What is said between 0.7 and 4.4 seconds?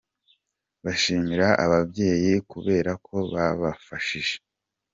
bashimira ababyeyi kubera ko babafashije.